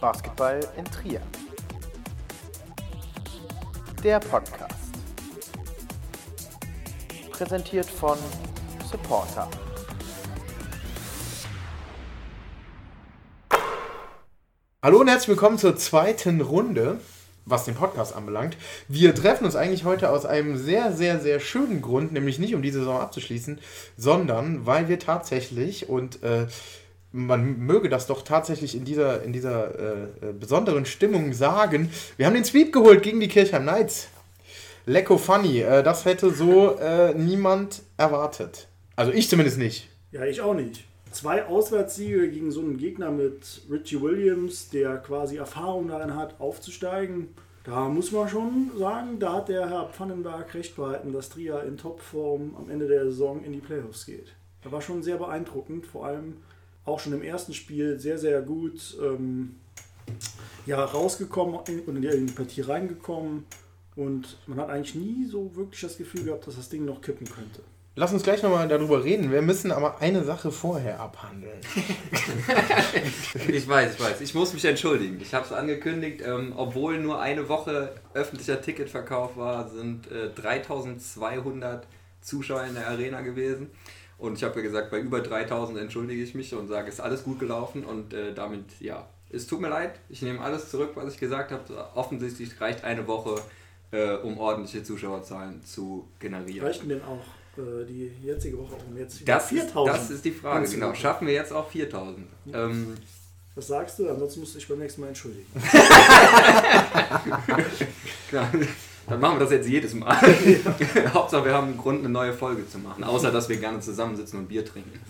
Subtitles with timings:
[0.00, 1.20] Basketball in Trier.
[4.02, 4.94] Der Podcast.
[7.30, 8.16] Präsentiert von
[8.90, 9.46] Supporter.
[14.82, 16.98] Hallo und herzlich willkommen zur zweiten Runde,
[17.44, 18.56] was den Podcast anbelangt.
[18.88, 22.62] Wir treffen uns eigentlich heute aus einem sehr, sehr, sehr schönen Grund, nämlich nicht um
[22.62, 23.58] die Saison abzuschließen,
[23.98, 26.46] sondern weil wir tatsächlich und äh,
[27.12, 31.90] man möge das doch tatsächlich in dieser, in dieser äh, äh, besonderen Stimmung sagen.
[32.16, 34.08] Wir haben den Sweep geholt gegen die Kirchheim Knights.
[34.86, 35.60] Lecko funny.
[35.60, 38.68] Äh, das hätte so äh, niemand erwartet.
[38.96, 39.88] Also ich zumindest nicht.
[40.12, 40.84] Ja, ich auch nicht.
[41.10, 47.28] Zwei Auswärtssiege gegen so einen Gegner mit Richie Williams, der quasi Erfahrung darin hat, aufzusteigen.
[47.64, 51.76] Da muss man schon sagen, da hat der Herr Pfannenberg recht behalten, dass Trier in
[51.76, 54.34] Topform am Ende der Saison in die Playoffs geht.
[54.62, 56.36] Das war schon sehr beeindruckend, vor allem
[56.90, 59.56] auch schon im ersten Spiel sehr, sehr gut ähm,
[60.66, 61.68] ja, rausgekommen und
[62.04, 63.44] in die Partie reingekommen.
[63.96, 67.26] Und man hat eigentlich nie so wirklich das Gefühl gehabt, dass das Ding noch kippen
[67.26, 67.62] könnte.
[67.96, 69.32] Lass uns gleich nochmal darüber reden.
[69.32, 71.58] Wir müssen aber eine Sache vorher abhandeln.
[73.48, 74.20] ich weiß, ich weiß.
[74.20, 75.18] Ich muss mich entschuldigen.
[75.20, 76.22] Ich habe es angekündigt.
[76.24, 81.86] Ähm, obwohl nur eine Woche öffentlicher Ticketverkauf war, sind äh, 3200
[82.22, 83.70] Zuschauer in der Arena gewesen.
[84.20, 87.24] Und ich habe ja gesagt, bei über 3000 entschuldige ich mich und sage, ist alles
[87.24, 91.14] gut gelaufen und äh, damit, ja, es tut mir leid, ich nehme alles zurück, was
[91.14, 91.64] ich gesagt habe.
[91.94, 93.40] Offensichtlich reicht eine Woche,
[93.92, 96.66] äh, um ordentliche Zuschauerzahlen zu generieren.
[96.66, 97.24] Reichen denn auch
[97.58, 99.96] äh, die jetzige Woche, um jetzt das 4000?
[99.96, 100.92] Ist, das ist die Frage, genau.
[100.92, 102.26] Schaffen wir jetzt auch 4000?
[102.44, 102.66] Ja.
[102.66, 102.96] Ähm,
[103.54, 104.08] was sagst du?
[104.10, 105.46] Ansonsten musst du dich beim nächsten Mal entschuldigen.
[108.28, 108.52] Klar.
[109.10, 110.16] Dann machen wir das jetzt jedes Mal.
[111.14, 113.02] Hauptsache, wir haben einen Grund, eine neue Folge zu machen.
[113.02, 115.00] Außer, dass wir gerne zusammensitzen und Bier trinken.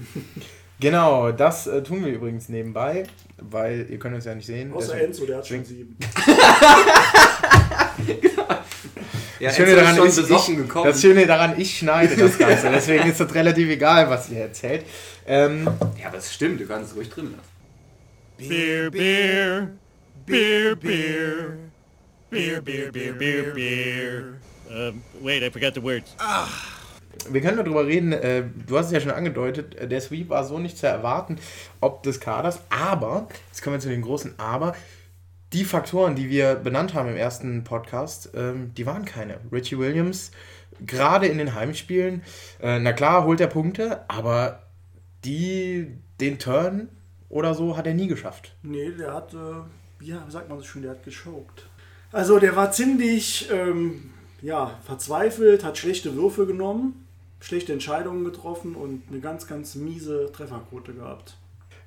[0.80, 3.04] Genau, das äh, tun wir übrigens nebenbei,
[3.36, 4.72] weil ihr könnt uns ja nicht sehen.
[4.72, 5.96] Außer Enzo, der hat schon sieben.
[9.38, 12.68] Ja, das, Schöne daran ist, ich, das Schöne daran, ich schneide das Ganze.
[12.70, 14.84] Deswegen ist das relativ egal, was ihr erzählt.
[15.26, 15.66] Ähm,
[15.98, 18.48] ja, aber es stimmt, du kannst es ruhig drin lassen.
[18.48, 19.70] Beer, Beer,
[20.26, 21.69] Beer, Beer.
[22.30, 24.34] Beer, beer, beer, beer, beer.
[24.68, 26.14] Um, wait, I forgot the words.
[26.20, 26.46] Ah.
[27.28, 30.44] Wir können darüber reden, äh, du hast es ja schon angedeutet, äh, der Sweep war
[30.44, 31.38] so nicht zu erwarten,
[31.80, 34.76] ob des Kaders, aber, jetzt kommen wir zu den großen Aber,
[35.52, 39.40] die Faktoren, die wir benannt haben im ersten Podcast, ähm, die waren keine.
[39.50, 40.30] Richie Williams,
[40.86, 42.22] gerade in den Heimspielen,
[42.62, 44.62] äh, na klar, holt er Punkte, aber
[45.24, 46.90] die, den Turn
[47.28, 48.54] oder so hat er nie geschafft.
[48.62, 51.68] Nee, der hat, äh, ja, sagt man so schön, der hat geschockt.
[52.12, 54.10] Also der war ziemlich ähm,
[54.42, 57.06] ja, verzweifelt, hat schlechte Würfe genommen,
[57.40, 61.36] schlechte Entscheidungen getroffen und eine ganz, ganz miese Trefferquote gehabt.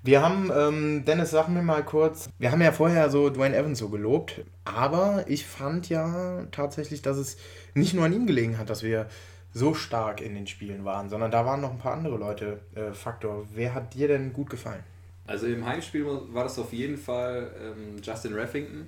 [0.06, 3.80] Wir haben, ähm, Dennis, sag mir mal kurz, wir haben ja vorher so Dwayne Evans
[3.80, 7.38] so gelobt, aber ich fand ja tatsächlich, dass es
[7.74, 9.08] nicht nur an ihm gelegen hat, dass wir
[9.54, 12.92] so stark in den Spielen waren, sondern da waren noch ein paar andere Leute äh,
[12.92, 13.46] Faktor.
[13.54, 14.84] Wer hat dir denn gut gefallen?
[15.26, 18.88] Also im Heimspiel war das auf jeden Fall ähm, Justin Reffington,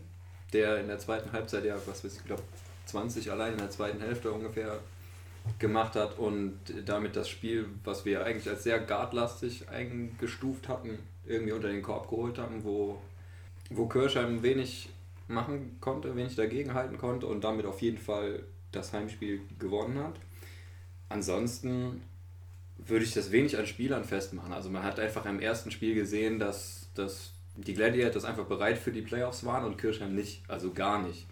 [0.53, 2.43] der in der zweiten Halbzeit ja, was weiß ich, glaube
[2.85, 4.79] 20 allein in der zweiten Hälfte ungefähr
[5.59, 11.53] gemacht hat und damit das Spiel, was wir eigentlich als sehr guardlastig eingestuft hatten, irgendwie
[11.53, 12.99] unter den Korb geholt haben, wo,
[13.69, 14.89] wo Kirschheim wenig
[15.27, 20.19] machen konnte, wenig dagegen halten konnte und damit auf jeden Fall das Heimspiel gewonnen hat.
[21.09, 22.01] Ansonsten
[22.77, 24.51] würde ich das wenig an Spielern festmachen.
[24.51, 28.91] Also man hat einfach im ersten Spiel gesehen, dass, dass die Gladiators einfach bereit für
[28.91, 31.25] die Playoffs waren und Kirchheim nicht, also gar nicht.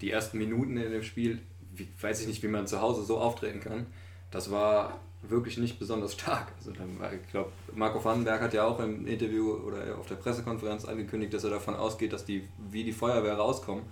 [0.00, 1.40] Die ersten Minuten in dem Spiel,
[1.74, 3.86] wie, weiß ich nicht, wie man zu Hause so auftreten kann,
[4.30, 6.52] das war wirklich nicht besonders stark.
[6.58, 10.84] Also war, ich glaube, Marco Vandenberg hat ja auch im Interview oder auf der Pressekonferenz
[10.84, 13.84] angekündigt, dass er davon ausgeht, dass die wie die Feuerwehr rauskommen.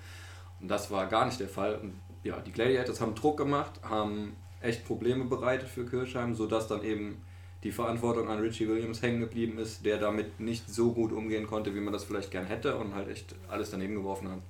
[0.61, 1.77] Und das war gar nicht der Fall.
[1.77, 6.85] Und ja, die Gladiators haben Druck gemacht, haben echt Probleme bereitet für Kirchheim, sodass dann
[6.85, 7.23] eben
[7.63, 11.75] die Verantwortung an Richie Williams hängen geblieben ist, der damit nicht so gut umgehen konnte,
[11.75, 14.41] wie man das vielleicht gern hätte und halt echt alles daneben geworfen hat.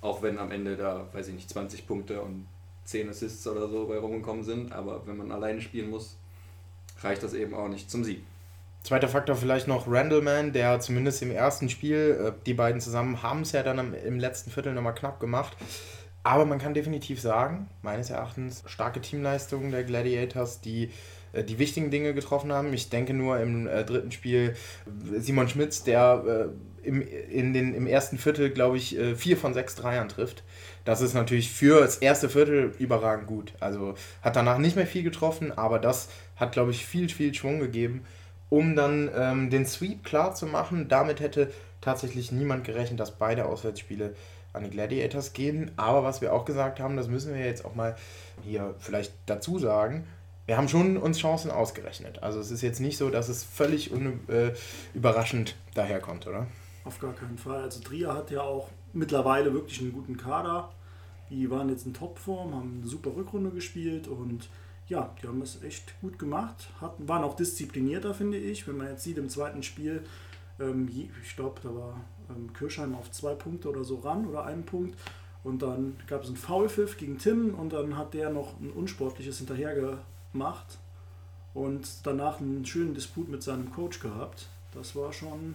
[0.00, 2.46] Auch wenn am Ende da, weiß ich nicht, 20 Punkte und
[2.84, 6.18] 10 Assists oder so bei rumgekommen sind, aber wenn man alleine spielen muss,
[7.00, 8.22] reicht das eben auch nicht zum Sieg.
[8.82, 13.40] Zweiter Faktor vielleicht noch Randallman, der zumindest im ersten Spiel, äh, die beiden zusammen haben
[13.40, 15.56] es ja dann im letzten Viertel nochmal knapp gemacht.
[16.22, 20.90] Aber man kann definitiv sagen, meines Erachtens, starke Teamleistungen der Gladiators, die
[21.42, 22.72] die wichtigen Dinge getroffen haben.
[22.72, 24.54] Ich denke nur im äh, dritten Spiel
[25.16, 29.54] Simon Schmitz, der äh, im, in den, im ersten Viertel, glaube ich, äh, vier von
[29.54, 30.44] sechs Dreiern trifft.
[30.84, 33.54] Das ist natürlich für das erste Viertel überragend gut.
[33.58, 37.58] Also hat danach nicht mehr viel getroffen, aber das hat, glaube ich, viel, viel Schwung
[37.58, 38.04] gegeben,
[38.50, 40.88] um dann ähm, den Sweep klar zu machen.
[40.88, 44.14] Damit hätte tatsächlich niemand gerechnet, dass beide Auswärtsspiele
[44.52, 45.70] an die Gladiators gehen.
[45.76, 47.96] Aber was wir auch gesagt haben, das müssen wir jetzt auch mal
[48.42, 50.06] hier vielleicht dazu sagen,
[50.46, 52.22] wir haben schon uns Chancen ausgerechnet.
[52.22, 54.52] Also es ist jetzt nicht so, dass es völlig äh,
[54.92, 56.46] überraschend daherkommt, oder?
[56.84, 57.62] Auf gar keinen Fall.
[57.62, 60.70] Also Trier hat ja auch mittlerweile wirklich einen guten Kader.
[61.30, 64.48] Die waren jetzt in Topform, haben eine super Rückrunde gespielt und
[64.86, 66.68] ja, die haben es echt gut gemacht.
[66.80, 68.68] Hatten, waren auch disziplinierter, finde ich.
[68.68, 70.04] Wenn man jetzt sieht im zweiten Spiel,
[70.60, 70.88] ähm,
[71.22, 74.98] ich glaube, da war ähm, Kirchheim auf zwei Punkte oder so ran oder einen Punkt.
[75.42, 79.38] Und dann gab es einen Foulpfiff gegen Tim und dann hat der noch ein unsportliches
[79.38, 79.74] hinterher
[80.34, 80.78] gemacht
[81.54, 84.48] und danach einen schönen Disput mit seinem Coach gehabt.
[84.74, 85.54] Das war schon,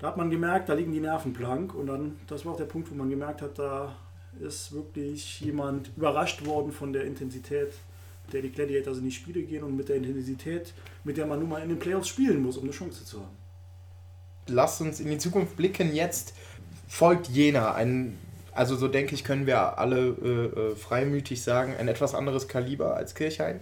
[0.00, 2.64] da hat man gemerkt, da liegen die Nerven blank und dann, das war auch der
[2.64, 3.94] Punkt, wo man gemerkt hat, da
[4.40, 7.72] ist wirklich jemand überrascht worden von der Intensität,
[8.24, 10.72] mit der die Gladiators in die Spiele gehen und mit der Intensität,
[11.04, 13.36] mit der man nun mal in den Playoffs spielen muss, um eine Chance zu haben.
[14.48, 15.94] Lasst uns in die Zukunft blicken.
[15.94, 16.34] Jetzt
[16.88, 18.18] folgt Jena, ein
[18.54, 22.96] also so denke ich, können wir alle äh, äh, freimütig sagen, ein etwas anderes Kaliber
[22.96, 23.60] als Kirchhain.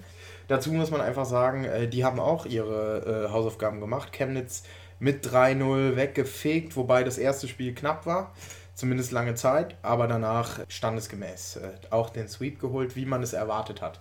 [0.51, 4.13] Dazu muss man einfach sagen, äh, die haben auch ihre äh, Hausaufgaben gemacht.
[4.13, 4.65] Chemnitz
[4.99, 8.35] mit 3-0 weggefegt, wobei das erste Spiel knapp war,
[8.75, 13.81] zumindest lange Zeit, aber danach standesgemäß äh, auch den Sweep geholt, wie man es erwartet
[13.81, 14.01] hat.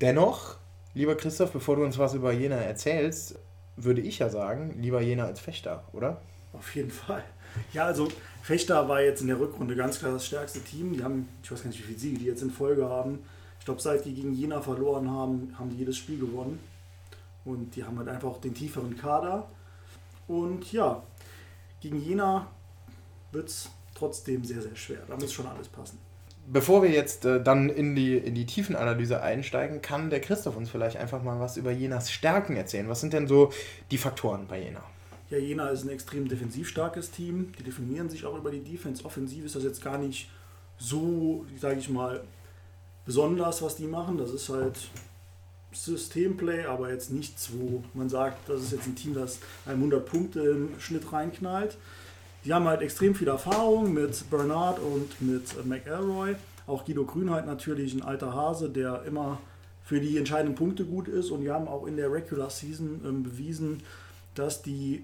[0.00, 0.54] Dennoch,
[0.94, 3.40] lieber Christoph, bevor du uns was über Jena erzählst,
[3.74, 6.20] würde ich ja sagen, lieber Jena als Fechter, oder?
[6.52, 7.24] Auf jeden Fall.
[7.72, 8.06] Ja, also
[8.44, 10.92] Fechter war jetzt in der Rückrunde ganz klar das stärkste Team.
[10.92, 13.18] Die haben, ich weiß gar nicht, wie viele Siege die jetzt in Folge haben.
[13.68, 16.58] Ich glaube, seit die gegen Jena verloren haben, haben die jedes Spiel gewonnen.
[17.44, 19.46] Und die haben halt einfach den tieferen Kader.
[20.26, 21.02] Und ja,
[21.82, 22.46] gegen Jena
[23.30, 25.00] wird es trotzdem sehr, sehr schwer.
[25.06, 25.98] Da muss schon alles passen.
[26.46, 30.70] Bevor wir jetzt äh, dann in die, in die Tiefenanalyse einsteigen, kann der Christoph uns
[30.70, 32.88] vielleicht einfach mal was über Jenas Stärken erzählen.
[32.88, 33.52] Was sind denn so
[33.90, 34.82] die Faktoren bei Jena?
[35.28, 37.52] Ja, Jena ist ein extrem defensiv starkes Team.
[37.58, 39.04] Die definieren sich auch über die Defense.
[39.04, 40.30] Offensiv ist das jetzt gar nicht
[40.78, 42.24] so, sage ich mal,
[43.08, 44.18] besonders, was die machen.
[44.18, 44.76] Das ist halt
[45.72, 50.40] Systemplay, aber jetzt nichts, wo man sagt, das ist jetzt ein Team, das 100 Punkte
[50.40, 51.78] im Schnitt reinknallt.
[52.44, 56.36] Die haben halt extrem viel Erfahrung mit Bernard und mit McElroy.
[56.66, 59.38] Auch Guido Grünheit natürlich ein alter Hase, der immer
[59.82, 61.30] für die entscheidenden Punkte gut ist.
[61.30, 63.82] Und die haben auch in der Regular Season ähm, bewiesen,
[64.34, 65.02] dass die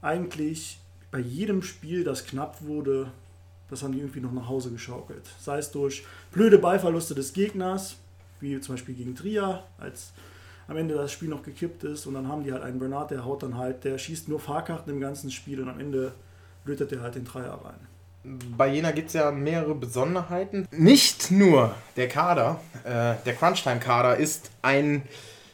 [0.00, 0.78] eigentlich
[1.10, 3.10] bei jedem Spiel, das knapp wurde,
[3.70, 5.24] das haben die irgendwie noch nach Hause geschaukelt.
[5.40, 7.96] Sei es durch blöde Ballverluste des Gegners,
[8.40, 10.12] wie zum Beispiel gegen Trier, als
[10.68, 13.24] am Ende das Spiel noch gekippt ist und dann haben die halt einen Bernard, der
[13.24, 16.12] haut dann halt, der schießt nur Fahrkarten im ganzen Spiel und am Ende
[16.64, 17.86] lötet er halt den Dreier rein.
[18.56, 20.66] Bei Jena gibt es ja mehrere Besonderheiten.
[20.72, 25.02] Nicht nur der Kader, äh, der Crunchtime-Kader ist ein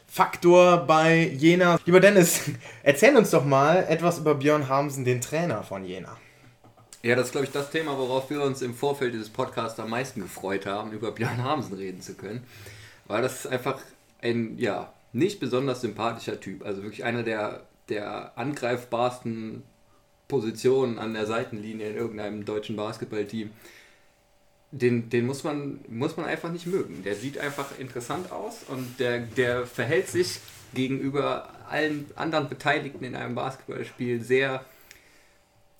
[0.07, 1.79] Faktor bei Jena.
[1.85, 2.49] Lieber Dennis,
[2.83, 6.17] erzähl uns doch mal etwas über Björn Hamsen, den Trainer von Jena.
[7.03, 9.89] Ja, das ist, glaube ich, das Thema, worauf wir uns im Vorfeld dieses Podcasts am
[9.89, 12.43] meisten gefreut haben, über Björn Hamsen reden zu können.
[13.07, 13.79] Weil das ist einfach
[14.21, 16.65] ein, ja, nicht besonders sympathischer Typ.
[16.65, 19.63] Also wirklich einer der, der angreifbarsten
[20.29, 23.51] Positionen an der Seitenlinie in irgendeinem deutschen Basketballteam
[24.73, 27.03] den, den muss, man, muss man einfach nicht mögen.
[27.03, 30.39] Der sieht einfach interessant aus und der, der verhält sich
[30.73, 34.65] gegenüber allen anderen Beteiligten in einem Basketballspiel sehr,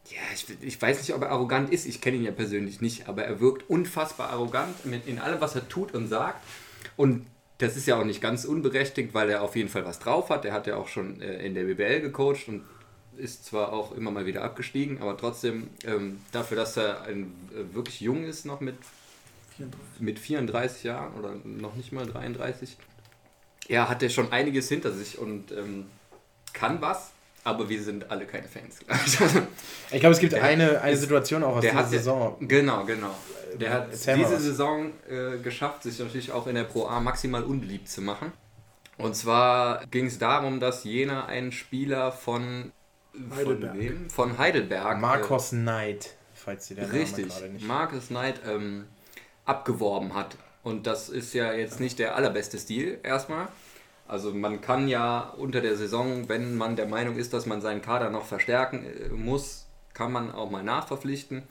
[0.09, 3.07] ja, ich, ich weiß nicht, ob er arrogant ist, ich kenne ihn ja persönlich nicht,
[3.07, 6.43] aber er wirkt unfassbar arrogant in allem, was er tut und sagt.
[6.97, 7.25] Und
[7.57, 10.43] das ist ja auch nicht ganz unberechtigt, weil er auf jeden Fall was drauf hat.
[10.43, 12.63] Er hat ja auch schon äh, in der BBL gecoacht und
[13.15, 17.73] ist zwar auch immer mal wieder abgestiegen, aber trotzdem ähm, dafür, dass er ein, äh,
[17.73, 18.75] wirklich jung ist, noch mit
[19.57, 20.01] 34.
[20.01, 22.75] mit 34 Jahren oder noch nicht mal 33,
[23.67, 25.85] ja, hat er schon einiges hinter sich und ähm,
[26.53, 27.12] kann was,
[27.43, 28.79] aber wir sind alle keine Fans.
[29.91, 32.37] ich glaube, es gibt der eine, eine Situation auch aus dieser Saison.
[32.39, 33.13] Genau, genau.
[33.59, 37.43] Der hat Erzähl diese Saison äh, geschafft, sich natürlich auch in der Pro A maximal
[37.43, 38.31] unbeliebt zu machen.
[38.97, 42.71] Und zwar ging es darum, dass Jena einen Spieler von
[43.35, 43.71] Heidelberg.
[43.71, 44.09] Von, wem?
[44.09, 44.99] Von Heidelberg.
[44.99, 47.67] Marcos äh, Knight, falls Sie der Richtig, Name gerade nicht.
[47.67, 48.85] Marcus Knight ähm,
[49.45, 50.37] abgeworben hat.
[50.63, 53.49] Und das ist ja jetzt nicht der allerbeste Stil erstmal.
[54.13, 57.81] Also man kann ja unter der Saison, wenn man der Meinung ist, dass man seinen
[57.81, 59.65] Kader noch verstärken äh, muss,
[59.95, 61.41] kann man auch mal nachverpflichten.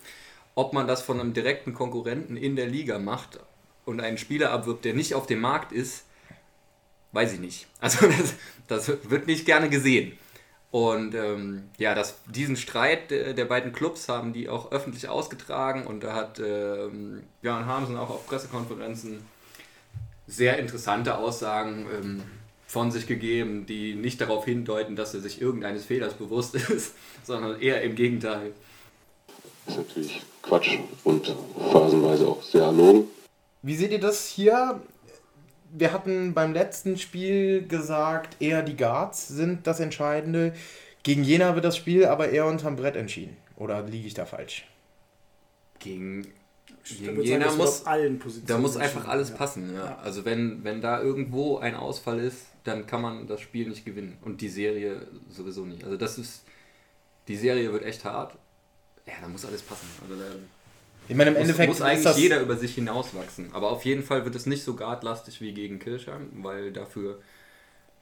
[0.54, 3.40] Ob man das von einem direkten Konkurrenten in der Liga macht
[3.84, 6.04] und einen Spieler abwirbt, der nicht auf dem Markt ist,
[7.10, 7.66] weiß ich nicht.
[7.80, 10.16] Also das, das wird nicht gerne gesehen.
[10.70, 15.84] Und ähm, ja, das, diesen Streit der, der, beiden Clubs haben die auch öffentlich ausgetragen
[15.84, 19.26] und da hat ähm, Björn Hamsen auch auf Pressekonferenzen
[20.28, 22.22] sehr interessante Aussagen ähm,
[22.72, 27.60] von sich gegeben, die nicht darauf hindeuten, dass er sich irgendeines Fehlers bewusst ist, sondern
[27.60, 28.52] eher im Gegenteil.
[29.66, 31.36] Das ist natürlich Quatsch und
[31.70, 33.08] phasenweise auch sehr erlogen.
[33.60, 34.80] Wie seht ihr das hier?
[35.70, 40.54] Wir hatten beim letzten Spiel gesagt, eher die Guards sind das Entscheidende.
[41.02, 43.36] Gegen Jena wird das Spiel aber eher unterm Brett entschieden.
[43.56, 44.64] Oder liege ich da falsch?
[45.78, 46.26] Gegen,
[46.88, 47.84] gegen Jena muss,
[48.46, 49.36] da muss einfach alles ja.
[49.36, 49.74] passen.
[49.74, 49.84] Ja.
[49.84, 49.98] Ja.
[50.02, 54.18] Also wenn, wenn da irgendwo ein Ausfall ist, dann kann man das Spiel nicht gewinnen.
[54.22, 55.84] Und die Serie sowieso nicht.
[55.84, 56.44] Also das ist,
[57.28, 58.36] die Serie wird echt hart.
[59.06, 59.88] Ja, da muss alles passen.
[60.02, 60.26] Also da
[61.08, 63.52] Ich meine, im muss, Endeffekt muss eigentlich jeder über sich hinauswachsen.
[63.52, 67.20] Aber auf jeden Fall wird es nicht so guardlastig wie gegen Kirchheim, weil dafür,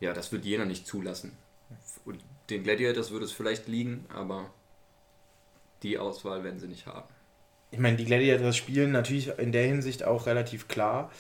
[0.01, 1.37] ja, das wird Jena nicht zulassen.
[2.05, 4.53] Und den Gladiators würde es vielleicht liegen, aber
[5.83, 7.09] die Auswahl werden sie nicht haben.
[7.71, 11.11] Ich meine, die Gladiators spielen natürlich in der Hinsicht auch relativ klar.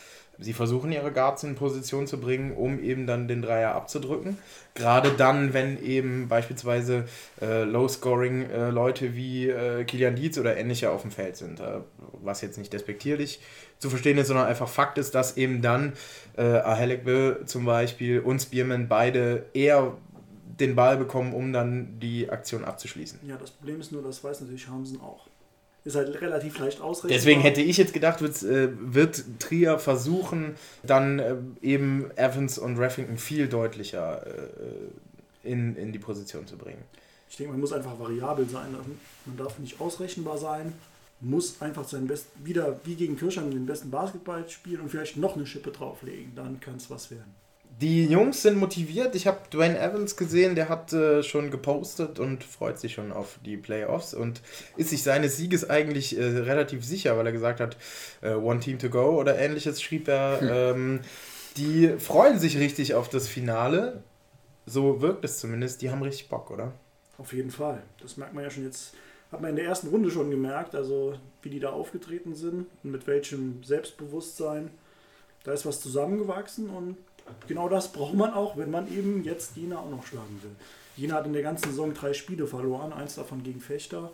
[0.40, 4.38] Sie versuchen ihre Guards in Position zu bringen, um eben dann den Dreier abzudrücken.
[4.74, 7.04] Gerade dann, wenn eben beispielsweise
[7.40, 11.60] äh, Low-Scoring-Leute wie äh, Kilian Dietz oder ähnliche auf dem Feld sind.
[11.60, 11.80] Äh,
[12.22, 13.40] was jetzt nicht despektierlich
[13.78, 15.94] zu verstehen ist, sondern einfach Fakt ist, dass eben dann
[16.36, 19.96] äh, Ahelekbe zum Beispiel und Spearman beide eher
[20.60, 23.20] den Ball bekommen, um dann die Aktion abzuschließen.
[23.26, 25.29] Ja, das Problem ist nur, das weiß natürlich Hamsen auch.
[25.84, 27.16] Ist halt relativ leicht ausrechenbar.
[27.16, 32.78] Deswegen hätte ich jetzt gedacht, wird, äh, wird Trier versuchen, dann äh, eben Evans und
[32.78, 36.82] Raffington viel deutlicher äh, in, in die Position zu bringen.
[37.30, 38.74] Ich denke, man muss einfach variabel sein.
[38.76, 38.90] Also
[39.24, 40.72] Man darf nicht ausrechenbar sein.
[41.22, 45.36] Muss einfach seinen besten, wieder wie gegen Kirchheim den besten Basketball spielen und vielleicht noch
[45.36, 46.34] eine Schippe drauflegen.
[46.34, 47.34] Dann kann es was werden.
[47.80, 49.14] Die Jungs sind motiviert.
[49.14, 53.38] Ich habe Dwayne Evans gesehen, der hat äh, schon gepostet und freut sich schon auf
[53.42, 54.42] die Playoffs und
[54.76, 57.78] ist sich seines Sieges eigentlich äh, relativ sicher, weil er gesagt hat,
[58.20, 60.42] äh, One Team to Go oder ähnliches schrieb er.
[60.42, 61.00] Ähm,
[61.56, 64.02] die freuen sich richtig auf das Finale.
[64.66, 65.80] So wirkt es zumindest.
[65.80, 66.72] Die haben richtig Bock, oder?
[67.16, 67.82] Auf jeden Fall.
[68.02, 68.94] Das merkt man ja schon jetzt.
[69.32, 72.90] Hat man in der ersten Runde schon gemerkt, also wie die da aufgetreten sind und
[72.90, 74.70] mit welchem Selbstbewusstsein.
[75.44, 76.96] Da ist was zusammengewachsen und
[77.46, 80.54] genau das braucht man auch, wenn man eben jetzt Jena auch noch schlagen will.
[80.96, 84.10] Jena hat in der ganzen Saison drei Spiele verloren, eins davon gegen Fechter,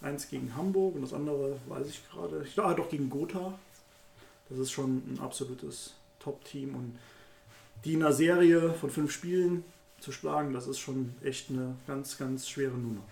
[0.00, 3.54] eins gegen Hamburg und das andere weiß ich gerade, ich ah, doch gegen Gotha.
[4.48, 6.98] Das ist schon ein absolutes Top-Team und
[7.84, 9.64] die in einer Serie von fünf Spielen
[10.00, 13.02] zu schlagen, das ist schon echt eine ganz, ganz schwere Nummer.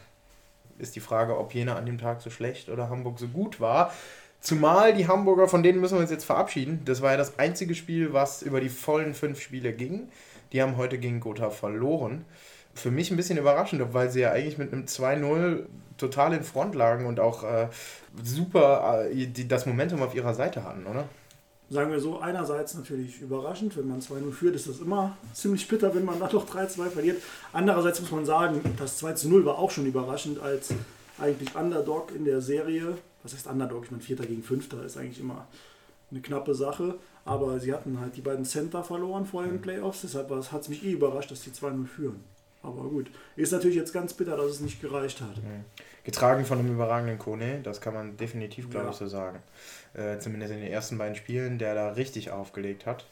[0.78, 3.92] ist die Frage, ob Jena an dem Tag so schlecht oder Hamburg so gut war.
[4.40, 6.82] Zumal die Hamburger, von denen müssen wir uns jetzt verabschieden.
[6.84, 10.08] Das war ja das einzige Spiel, was über die vollen fünf Spiele ging.
[10.52, 12.24] Die haben heute gegen Gotha verloren.
[12.74, 15.66] Für mich ein bisschen überraschend, weil sie ja eigentlich mit einem 2-0
[15.98, 17.68] total in Front lagen und auch äh,
[18.22, 21.04] super äh, die, das Momentum auf ihrer Seite hatten, oder?
[21.70, 25.94] Sagen wir so, einerseits natürlich überraschend, wenn man 2-0 führt, ist das immer ziemlich bitter,
[25.94, 27.22] wenn man dann doch 3-2 verliert.
[27.52, 30.70] Andererseits muss man sagen, das 2-0 war auch schon überraschend als
[31.18, 32.96] eigentlich Underdog in der Serie.
[33.22, 33.84] Was heißt Underdog?
[33.84, 35.46] Ich meine, Vierter gegen Fünfter ist eigentlich immer
[36.10, 36.94] eine knappe Sache.
[37.24, 40.82] Aber sie hatten halt die beiden Center verloren vor den Playoffs, deshalb hat es mich
[40.84, 42.24] eh überrascht, dass die 2-0 führen.
[42.62, 45.34] Aber gut, ist natürlich jetzt ganz bitter, dass es nicht gereicht hat.
[46.04, 48.90] Getragen von einem überragenden Kone, das kann man definitiv, glaube Ja.
[48.92, 49.40] ich, so sagen.
[49.92, 53.04] Äh, zumindest in den ersten beiden Spielen, der da richtig aufgelegt hat.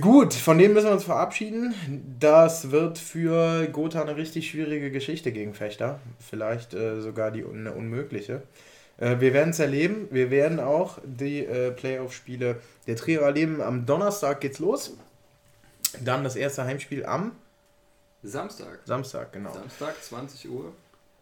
[0.00, 1.74] Gut, von dem müssen wir uns verabschieden.
[2.18, 6.00] Das wird für Gotha eine richtig schwierige Geschichte gegen Fechter.
[6.20, 8.42] Vielleicht äh, sogar die eine unmögliche.
[8.98, 10.08] Äh, wir werden es erleben.
[10.10, 13.60] Wir werden auch die äh, Playoff-Spiele der Trier erleben.
[13.60, 14.96] Am Donnerstag geht's los.
[16.04, 17.32] Dann das erste Heimspiel am
[18.22, 18.80] Samstag.
[18.84, 19.52] Samstag, genau.
[19.52, 20.72] Samstag, 20 Uhr.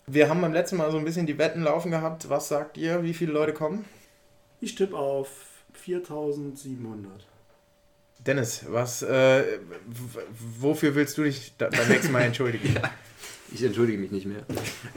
[0.06, 2.28] Wir haben beim letzten Mal so ein bisschen die Wetten laufen gehabt.
[2.28, 3.02] Was sagt ihr?
[3.02, 3.84] Wie viele Leute kommen?
[4.60, 5.28] Ich tippe auf
[5.74, 7.26] 4700.
[8.20, 9.58] Dennis, was, äh,
[10.58, 12.74] wofür willst du dich beim nächsten Mal entschuldigen?
[13.52, 14.44] Ich entschuldige mich nicht mehr.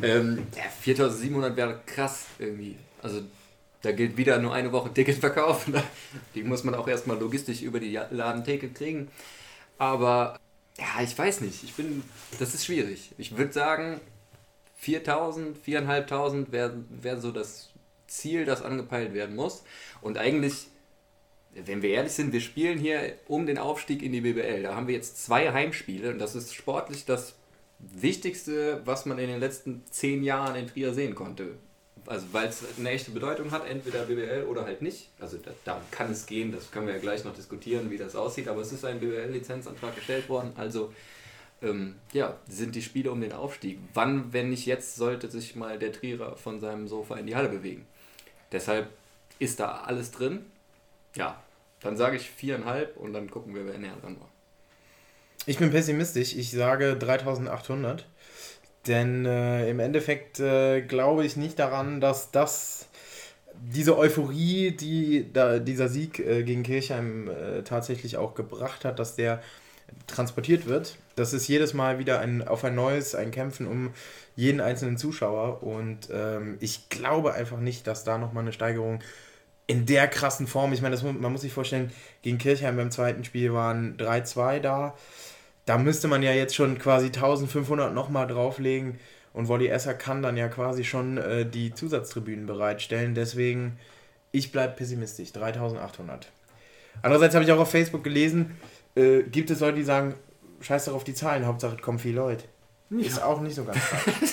[0.01, 2.77] ähm, ja, 4700 wäre krass irgendwie.
[3.01, 3.22] Also
[3.82, 5.65] da gilt wieder nur eine Woche Ticketverkauf.
[6.36, 9.10] Die muss man auch erstmal logistisch über die Ladentheke kriegen.
[9.77, 10.39] Aber
[10.77, 11.63] ja, ich weiß nicht.
[11.63, 12.03] Ich bin,
[12.39, 13.12] das ist schwierig.
[13.18, 14.01] Ich würde sagen,
[14.77, 17.70] 4000, 4500 wäre wär so das
[18.08, 19.63] Ziel, das angepeilt werden muss.
[20.01, 20.68] Und eigentlich,
[21.53, 24.63] wenn wir ehrlich sind, wir spielen hier um den Aufstieg in die BBL.
[24.63, 27.36] Da haben wir jetzt zwei Heimspiele und das ist sportlich das
[27.79, 31.55] Wichtigste, was man in den letzten zehn Jahren in Trier sehen konnte.
[32.05, 35.09] Also weil es eine echte Bedeutung hat, entweder BBL oder halt nicht.
[35.19, 38.15] Also da, darum kann es gehen, das können wir ja gleich noch diskutieren, wie das
[38.15, 40.93] aussieht, aber es ist ein BBL-Lizenzantrag gestellt worden, also
[41.62, 43.79] ähm, ja, sind die Spiele um den Aufstieg.
[43.93, 47.50] Wann, wenn nicht jetzt, sollte sich mal der Trierer von seinem Sofa in die Halle
[47.50, 47.86] bewegen.
[48.51, 48.89] Deshalb
[49.39, 50.45] ist da alles drin.
[51.15, 51.43] Ja,
[51.81, 54.29] dann sage ich viereinhalb und dann gucken wir, wer näher dran war.
[55.46, 56.36] Ich bin pessimistisch.
[56.36, 58.05] Ich sage 3800.
[58.88, 62.88] Denn äh, im Endeffekt äh, glaube ich nicht daran, dass das
[63.62, 69.15] diese Euphorie, die da dieser Sieg äh, gegen Kirchheim äh, tatsächlich auch gebracht hat, dass
[69.15, 69.41] der
[70.08, 70.98] transportiert wird.
[71.15, 73.91] Das ist jedes Mal wieder ein auf ein neues, ein Kämpfen um
[74.36, 75.62] jeden einzelnen Zuschauer.
[75.63, 79.00] Und ähm, ich glaube einfach nicht, dass da nochmal eine Steigerung
[79.69, 81.91] in der krassen Form, ich meine, das, man muss sich vorstellen,
[82.23, 84.95] gegen Kirchheim beim zweiten Spiel waren 3-2 da.
[85.67, 88.97] Da müsste man ja jetzt schon quasi 1500 nochmal drauflegen.
[89.31, 93.13] Und Wolli Esser kann dann ja quasi schon äh, die Zusatztribünen bereitstellen.
[93.13, 93.77] Deswegen,
[94.31, 95.33] ich bleibe pessimistisch.
[95.33, 96.31] 3800.
[97.03, 98.57] Andererseits habe ich auch auf Facebook gelesen,
[98.95, 100.15] äh, gibt es Leute, die sagen,
[100.61, 102.45] scheiß doch auf die Zahlen, Hauptsache es kommen viele Leute.
[102.89, 103.05] Ja.
[103.05, 104.31] Ist auch nicht so ganz falsch.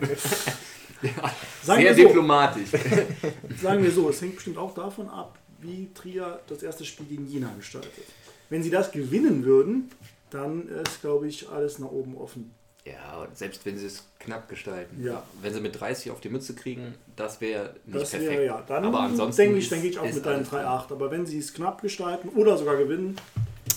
[1.02, 2.70] ja, sehr so, diplomatisch.
[3.60, 7.26] Sagen wir so, es hängt bestimmt auch davon ab, wie Trier das erste Spiel gegen
[7.26, 8.04] Jena gestaltet.
[8.48, 9.90] Wenn sie das gewinnen würden,
[10.30, 12.52] dann ist, glaube ich, alles nach oben offen.
[12.84, 15.04] Ja, selbst wenn sie es knapp gestalten.
[15.04, 15.22] Ja.
[15.42, 18.46] Wenn sie mit 30 auf die Mütze kriegen, das wäre nicht das wär, perfekt.
[18.46, 20.92] Ja, dann aber ansonsten denke ich, denke ich auch mit deinen 3-8.
[20.92, 23.16] Aber wenn sie es knapp gestalten oder sogar gewinnen.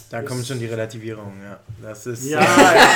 [0.10, 1.60] Da kommt schon die Relativierung, ja.
[1.82, 2.26] Das ist.
[2.26, 2.96] Ja, ja.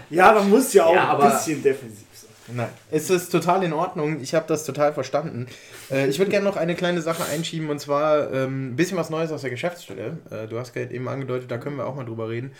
[0.10, 2.06] ja man muss ja auch ja, ein bisschen defensiv.
[2.54, 4.20] Nein, es ist total in Ordnung.
[4.20, 5.46] Ich habe das total verstanden.
[5.90, 9.10] Äh, ich würde gerne noch eine kleine Sache einschieben und zwar ähm, ein bisschen was
[9.10, 10.18] Neues aus der Geschäftsstelle.
[10.30, 12.52] Äh, du hast gerade eben angedeutet, da können wir auch mal drüber reden.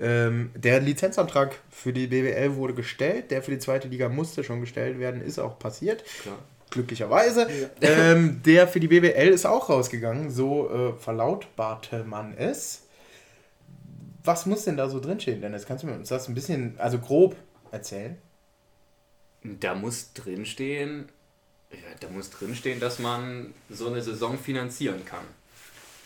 [0.00, 4.60] Ähm, der Lizenzantrag für die BWL wurde gestellt, der für die zweite Liga musste schon
[4.60, 6.04] gestellt werden, ist auch passiert.
[6.22, 6.38] Klar.
[6.70, 7.48] Glücklicherweise.
[7.80, 7.88] Ja.
[7.88, 12.82] Ähm, der für die BWL ist auch rausgegangen, so äh, verlautbarte man es.
[14.22, 15.64] Was muss denn da so drinstehen, Dennis?
[15.64, 17.36] Kannst du mir uns das ein bisschen, also grob
[17.72, 18.18] erzählen?
[19.42, 21.08] Da muss drinstehen,
[21.70, 25.24] ja, da muss drinstehen, dass man so eine Saison finanzieren kann.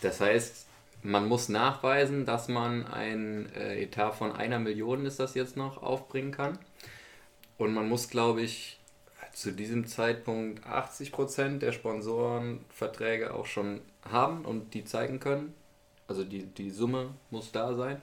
[0.01, 0.67] Das heißt,
[1.01, 5.81] man muss nachweisen, dass man ein äh, Etat von einer Million, ist das jetzt noch,
[5.81, 6.59] aufbringen kann.
[7.57, 8.79] Und man muss, glaube ich,
[9.33, 15.53] zu diesem Zeitpunkt 80% der Sponsorenverträge auch schon haben und die zeigen können.
[16.07, 18.01] Also die, die Summe muss da sein.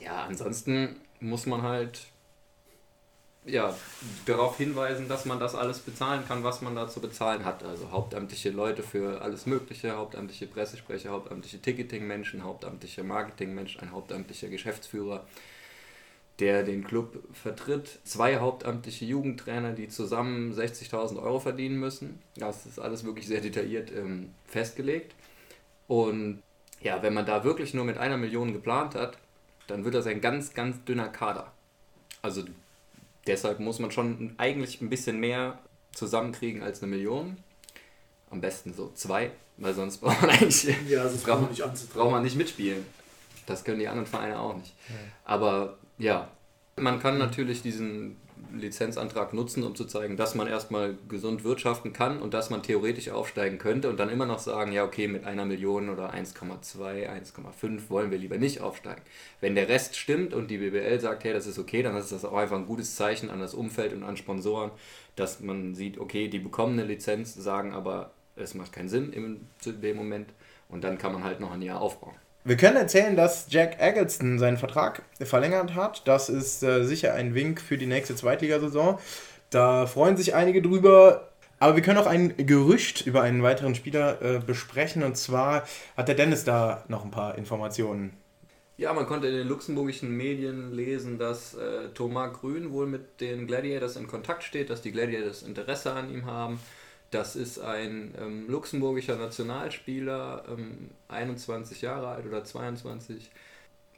[0.00, 2.06] Ja, ansonsten muss man halt
[3.46, 3.74] ja,
[4.26, 7.62] darauf hinweisen, dass man das alles bezahlen kann, was man da zu bezahlen hat.
[7.62, 15.24] Also hauptamtliche Leute für alles Mögliche, hauptamtliche Pressesprecher, hauptamtliche Ticketingmenschen, hauptamtliche Marketingmenschen, ein hauptamtlicher Geschäftsführer,
[16.40, 22.20] der den Club vertritt, zwei hauptamtliche Jugendtrainer, die zusammen 60.000 Euro verdienen müssen.
[22.36, 25.14] Das ist alles wirklich sehr detailliert ähm, festgelegt.
[25.86, 26.42] Und
[26.80, 29.18] ja, wenn man da wirklich nur mit einer Million geplant hat,
[29.68, 31.52] dann wird das ein ganz, ganz dünner Kader.
[32.22, 32.44] Also
[33.26, 35.58] Deshalb muss man schon eigentlich ein bisschen mehr
[35.92, 37.38] zusammenkriegen als eine Million.
[38.30, 42.10] Am besten so zwei, weil sonst braucht man eigentlich ja, sonst braucht, man nicht braucht
[42.10, 42.84] man nicht mitspielen.
[43.46, 44.74] Das können die anderen Vereine auch nicht.
[44.88, 44.94] Ja.
[45.24, 46.28] Aber ja,
[46.76, 48.16] man kann natürlich diesen
[48.54, 53.10] Lizenzantrag nutzen, um zu zeigen, dass man erstmal gesund wirtschaften kann und dass man theoretisch
[53.10, 57.90] aufsteigen könnte und dann immer noch sagen, ja okay, mit einer Million oder 1,2, 1,5
[57.90, 59.02] wollen wir lieber nicht aufsteigen.
[59.40, 62.24] Wenn der Rest stimmt und die BBL sagt, hey, das ist okay, dann ist das
[62.24, 64.70] auch einfach ein gutes Zeichen an das Umfeld und an Sponsoren,
[65.14, 69.48] dass man sieht, okay, die bekommen eine Lizenz, sagen aber, es macht keinen Sinn in
[69.64, 70.28] dem Moment
[70.68, 72.14] und dann kann man halt noch ein Jahr aufbauen.
[72.46, 76.06] Wir können erzählen, dass Jack Eggleston seinen Vertrag verlängert hat.
[76.06, 79.00] Das ist äh, sicher ein Wink für die nächste Zweitligasaison.
[79.50, 81.32] Da freuen sich einige drüber.
[81.58, 85.02] Aber wir können auch ein Gerücht über einen weiteren Spieler äh, besprechen.
[85.02, 85.64] Und zwar
[85.96, 88.12] hat der Dennis da noch ein paar Informationen.
[88.76, 93.48] Ja, man konnte in den luxemburgischen Medien lesen, dass äh, Thomas Grün wohl mit den
[93.48, 96.60] Gladiators in Kontakt steht, dass die Gladiators Interesse an ihm haben.
[97.10, 103.30] Das ist ein ähm, luxemburgischer Nationalspieler, ähm, 21 Jahre alt oder 22.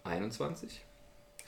[0.05, 0.83] 21?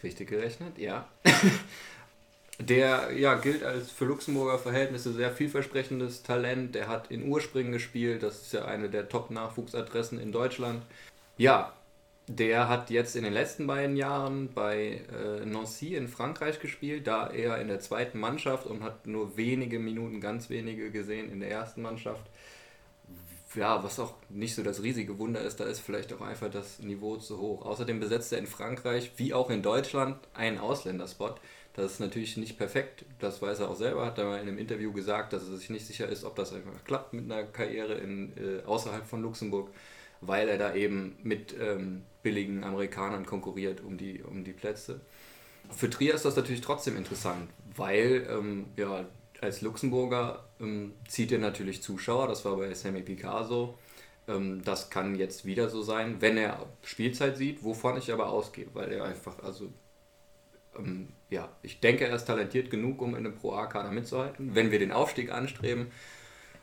[0.02, 1.06] Richtig gerechnet, ja.
[2.58, 6.74] der ja, gilt als für Luxemburger Verhältnisse sehr vielversprechendes Talent.
[6.74, 10.82] Der hat in Urspringen gespielt, das ist ja eine der Top-Nachwuchsadressen in Deutschland.
[11.36, 11.72] Ja,
[12.36, 17.28] der hat jetzt in den letzten beiden Jahren bei äh, Nancy in Frankreich gespielt, da
[17.28, 21.50] er in der zweiten Mannschaft und hat nur wenige Minuten, ganz wenige gesehen in der
[21.50, 22.24] ersten Mannschaft.
[23.56, 26.78] Ja, was auch nicht so das riesige Wunder ist, da ist vielleicht auch einfach das
[26.78, 27.66] Niveau zu hoch.
[27.66, 31.40] Außerdem besetzt er in Frankreich, wie auch in Deutschland, einen Ausländerspot.
[31.74, 34.58] Das ist natürlich nicht perfekt, das weiß er auch selber, hat er mal in einem
[34.58, 37.94] Interview gesagt, dass er sich nicht sicher ist, ob das einfach klappt mit einer Karriere
[37.94, 39.70] in, äh, außerhalb von Luxemburg
[40.20, 45.00] weil er da eben mit ähm, billigen Amerikanern konkurriert um die, um die Plätze.
[45.70, 49.06] Für Trier ist das natürlich trotzdem interessant, weil ähm, ja,
[49.40, 53.78] als Luxemburger ähm, zieht er natürlich Zuschauer, das war bei Sammy Picasso.
[54.28, 58.66] Ähm, das kann jetzt wieder so sein, wenn er Spielzeit sieht, wovon ich aber ausgehe,
[58.74, 59.72] weil er einfach, also
[60.76, 64.54] ähm, ja, ich denke, er ist talentiert genug, um in einem Pro-A-Kader mitzuhalten.
[64.54, 65.88] Wenn wir den Aufstieg anstreben,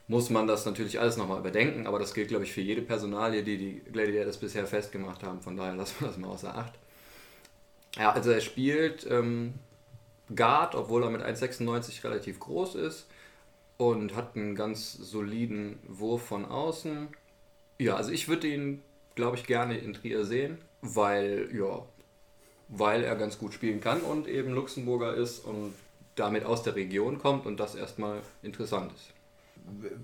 [0.07, 3.43] muss man das natürlich alles nochmal überdenken, aber das gilt, glaube ich, für jede Personalie,
[3.43, 5.41] die die Gladiators bisher festgemacht haben.
[5.41, 6.73] Von daher lassen wir das mal außer Acht.
[7.97, 9.55] Ja, also er spielt ähm,
[10.33, 13.07] Guard, obwohl er mit 1,96 relativ groß ist
[13.77, 17.09] und hat einen ganz soliden Wurf von außen.
[17.79, 18.81] Ja, also ich würde ihn,
[19.15, 21.85] glaube ich, gerne in Trier sehen, weil, ja,
[22.69, 25.73] weil er ganz gut spielen kann und eben Luxemburger ist und
[26.15, 29.16] damit aus der Region kommt und das erstmal interessant ist.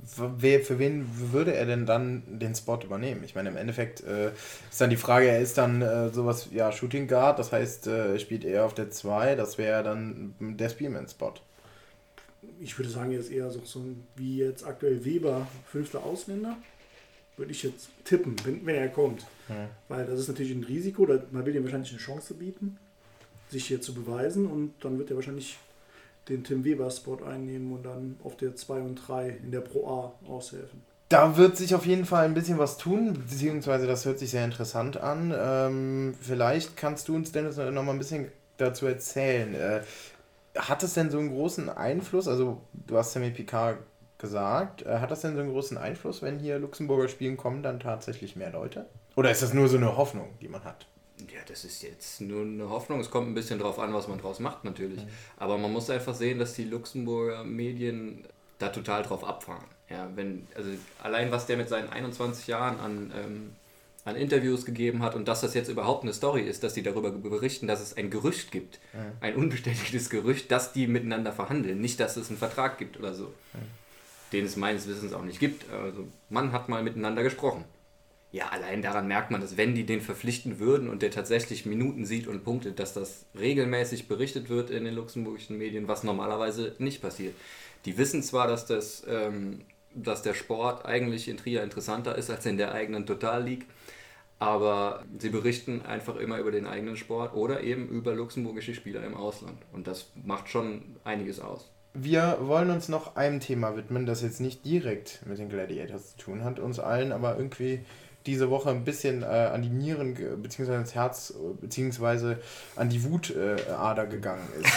[0.05, 3.23] Für wen würde er denn dann den Spot übernehmen?
[3.23, 4.31] Ich meine, im Endeffekt äh,
[4.69, 8.19] ist dann die Frage, er ist dann äh, sowas, ja, Shooting Guard, das heißt, äh,
[8.19, 11.33] spielt er auf der 2, das wäre dann der Spearman-Spot.
[12.59, 13.83] Ich würde sagen, er ist eher so, so
[14.15, 16.57] wie jetzt aktuell Weber, fünfter Ausländer
[17.37, 19.25] würde ich jetzt tippen, wenn, wenn er kommt.
[19.49, 19.69] Ja.
[19.87, 22.77] Weil das ist natürlich ein Risiko, da, man will ihm wahrscheinlich eine Chance bieten,
[23.49, 25.57] sich hier zu beweisen und dann wird er wahrscheinlich
[26.29, 30.29] den Tim Weber-Spot einnehmen und dann auf der 2 und 3 in der Pro A
[30.29, 30.81] aushelfen.
[31.09, 34.45] Da wird sich auf jeden Fall ein bisschen was tun, beziehungsweise das hört sich sehr
[34.45, 35.33] interessant an.
[35.37, 39.53] Ähm, vielleicht kannst du uns, Dennis, noch mal ein bisschen dazu erzählen.
[39.53, 39.81] Äh,
[40.57, 42.27] hat es denn so einen großen Einfluss?
[42.27, 43.77] Also, du hast Sammy Picard
[44.17, 44.83] gesagt.
[44.83, 48.35] Äh, hat das denn so einen großen Einfluss, wenn hier Luxemburger spielen, kommen dann tatsächlich
[48.35, 48.87] mehr Leute?
[49.15, 50.87] Oder ist das nur so eine Hoffnung, die man hat?
[51.19, 52.99] Ja, das ist jetzt nur eine Hoffnung.
[52.99, 55.03] Es kommt ein bisschen drauf an, was man draus macht, natürlich.
[55.03, 55.09] Mhm.
[55.37, 58.25] Aber man muss einfach sehen, dass die Luxemburger Medien
[58.59, 59.65] da total drauf abfahren.
[59.89, 60.69] Ja, wenn, also
[61.01, 63.55] allein was der mit seinen 21 Jahren an, ähm,
[64.05, 67.11] an Interviews gegeben hat und dass das jetzt überhaupt eine Story ist, dass die darüber
[67.11, 69.11] berichten, dass es ein Gerücht gibt, mhm.
[69.21, 73.25] ein unbestätigtes Gerücht, dass die miteinander verhandeln, nicht dass es einen Vertrag gibt oder so.
[73.53, 73.83] Mhm
[74.33, 75.71] den es meines Wissens auch nicht gibt.
[75.71, 77.63] Also man hat mal miteinander gesprochen.
[78.33, 82.03] Ja, allein daran merkt man, dass wenn die den verpflichten würden und der tatsächlich Minuten
[82.03, 86.99] sieht und punktet, dass das regelmäßig berichtet wird in den luxemburgischen Medien, was normalerweise nicht
[86.99, 87.35] passiert.
[87.85, 89.59] Die wissen zwar, dass, das, ähm,
[89.93, 93.67] dass der Sport eigentlich in Trier interessanter ist als in der eigenen Total League,
[94.39, 99.13] aber sie berichten einfach immer über den eigenen Sport oder eben über luxemburgische Spieler im
[99.13, 99.59] Ausland.
[99.73, 101.69] Und das macht schon einiges aus.
[101.93, 106.17] Wir wollen uns noch einem Thema widmen, das jetzt nicht direkt mit den Gladiators zu
[106.17, 107.85] tun hat, uns allen aber irgendwie
[108.25, 110.71] diese Woche ein bisschen äh, an die Nieren bzw.
[110.71, 112.35] ans Herz bzw.
[112.75, 114.73] an die Wutader äh, gegangen ist,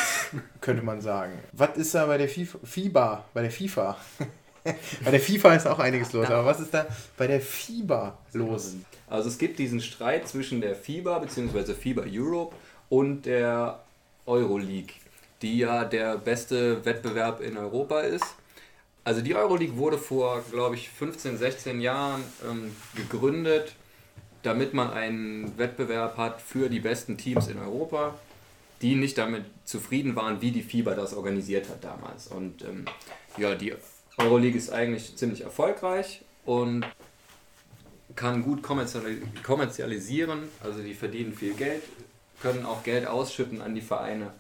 [0.61, 1.33] könnte man sagen.
[1.53, 3.97] Was ist da bei der FIFA, FIBA, bei der FIFA?
[5.05, 8.75] bei der FIFA ist auch einiges los, aber was ist da bei der FIBA los?
[9.09, 11.75] Also es gibt diesen Streit zwischen der FIBA bzw.
[11.75, 12.55] FIBA Europe
[12.89, 13.81] und der
[14.27, 14.95] Euroleague
[15.43, 18.25] die ja der beste Wettbewerb in Europa ist.
[19.07, 23.77] Also die Euroleague wurde vor, glaube ich, 15, 16 Jahren ähm, gegründet,
[24.43, 28.17] damit man einen Wettbewerb hat für die besten Teams in Europa,
[28.83, 32.27] die nicht damit zufrieden waren, wie die FIBA das organisiert hat damals.
[32.27, 32.87] Und ähm,
[33.39, 33.75] ja, die
[34.19, 36.85] Euroleague ist eigentlich ziemlich erfolgreich und
[38.17, 41.85] kann gut kommerzialisieren, also die verdienen viel Geld,
[42.43, 44.33] können auch Geld ausschütten an die Vereine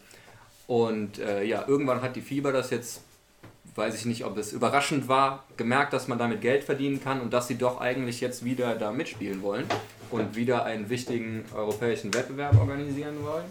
[0.67, 3.03] und äh, ja, irgendwann hat die Fieber das jetzt,
[3.77, 7.33] weiß ich nicht, ob es überraschend war, gemerkt, dass man damit Geld verdienen kann und
[7.33, 9.67] dass sie doch eigentlich jetzt wieder da mitspielen wollen
[10.11, 13.45] und wieder einen wichtigen europäischen Wettbewerb organisieren wollen.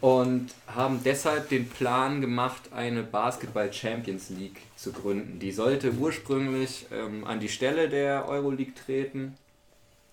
[0.00, 5.38] Und haben deshalb den Plan gemacht, eine Basketball Champions League zu gründen.
[5.38, 9.34] Die sollte ursprünglich ähm, an die Stelle der Euroleague treten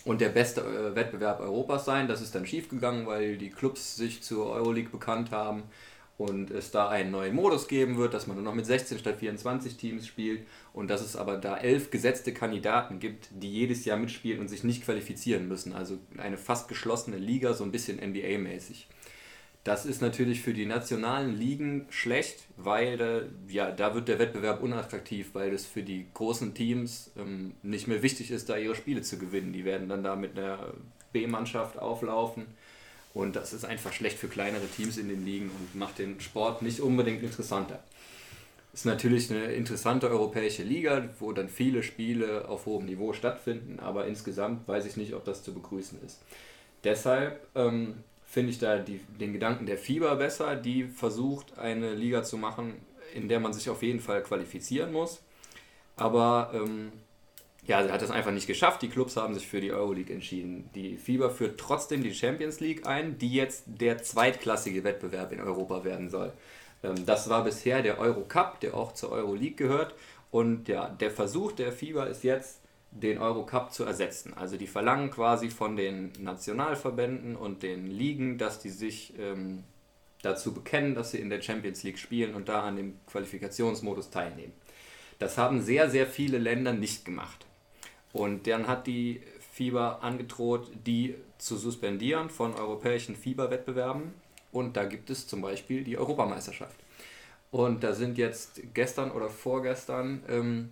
[0.06, 2.08] und der beste äh, Wettbewerb Europas sein.
[2.08, 5.64] Das ist dann schiefgegangen, weil die Clubs sich zur Euroleague bekannt haben
[6.18, 9.18] und es da einen neuen Modus geben wird, dass man nur noch mit 16 statt
[9.20, 13.98] 24 Teams spielt und dass es aber da elf gesetzte Kandidaten gibt, die jedes Jahr
[13.98, 15.74] mitspielen und sich nicht qualifizieren müssen.
[15.74, 18.88] Also eine fast geschlossene Liga, so ein bisschen NBA-mäßig.
[19.64, 24.64] Das ist natürlich für die nationalen Ligen schlecht, weil da, ja, da wird der Wettbewerb
[24.64, 29.04] unattraktiv, weil es für die großen Teams ähm, nicht mehr wichtig ist, da ihre Spiele
[29.04, 29.54] zu gewinnen.
[29.54, 30.74] Die werden dann da mit einer
[31.14, 32.48] B-Mannschaft auflaufen
[33.14, 36.62] und das ist einfach schlecht für kleinere Teams in den Ligen und macht den Sport
[36.62, 37.84] nicht unbedingt interessanter.
[38.74, 44.06] Ist natürlich eine interessante europäische Liga, wo dann viele Spiele auf hohem Niveau stattfinden, aber
[44.06, 46.22] insgesamt weiß ich nicht, ob das zu begrüßen ist.
[46.86, 47.96] Deshalb ähm,
[48.26, 52.76] finde ich da die, den Gedanken der Fieber besser, die versucht, eine Liga zu machen,
[53.14, 55.22] in der man sich auf jeden Fall qualifizieren muss.
[55.98, 56.94] Aber ähm,
[57.64, 58.82] ja, sie hat das einfach nicht geschafft.
[58.82, 60.70] Die Clubs haben sich für die Euroleague entschieden.
[60.74, 65.84] Die Fieber führt trotzdem die Champions League ein, die jetzt der zweitklassige Wettbewerb in Europa
[65.84, 66.34] werden soll.
[66.84, 69.94] Ähm, das war bisher der Euro Cup, der auch zur Euroleague gehört.
[70.32, 74.34] Und ja, der Versuch der Fieber ist jetzt, den Eurocup zu ersetzen.
[74.34, 79.64] Also die verlangen quasi von den Nationalverbänden und den Ligen, dass die sich ähm,
[80.24, 84.52] dazu bekennen, dass sie in der Champions League spielen und da an dem Qualifikationsmodus teilnehmen.
[85.20, 87.46] Das haben sehr, sehr viele Länder nicht gemacht.
[88.14, 89.22] Und dann hat die
[89.54, 94.14] FIBA angedroht, die zu suspendieren von europäischen FIBA-Wettbewerben.
[94.52, 96.76] Und da gibt es zum Beispiel die Europameisterschaft.
[97.52, 100.70] Und da sind jetzt gestern oder vorgestern ähm,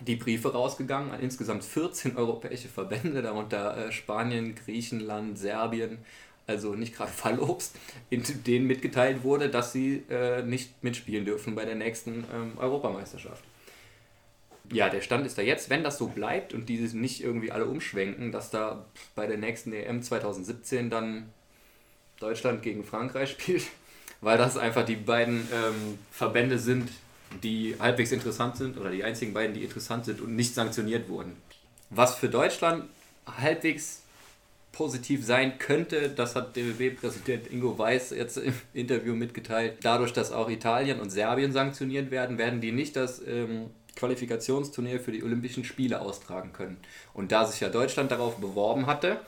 [0.00, 5.98] die Briefe rausgegangen an insgesamt 14 europäische Verbände, darunter äh, Spanien, Griechenland, Serbien,
[6.46, 7.76] also nicht gerade Fallobst,
[8.10, 13.42] in denen mitgeteilt wurde, dass sie äh, nicht mitspielen dürfen bei der nächsten ähm, Europameisterschaft.
[14.72, 17.66] Ja, der Stand ist da jetzt, wenn das so bleibt und die nicht irgendwie alle
[17.66, 21.30] umschwenken, dass da bei der nächsten EM 2017 dann
[22.18, 23.64] Deutschland gegen Frankreich spielt,
[24.20, 26.90] weil das einfach die beiden ähm, Verbände sind,
[27.42, 31.36] die halbwegs interessant sind oder die einzigen beiden, die interessant sind und nicht sanktioniert wurden.
[31.90, 32.84] Was für Deutschland
[33.26, 34.02] halbwegs
[34.72, 39.78] positiv sein könnte, das hat DWB-Präsident Ingo Weiß jetzt im Interview mitgeteilt.
[39.82, 45.12] Dadurch, dass auch Italien und Serbien sanktioniert werden, werden die nicht das ähm, Qualifikationsturnier für
[45.12, 46.76] die Olympischen Spiele austragen können.
[47.14, 49.20] Und da sich ja Deutschland darauf beworben hatte,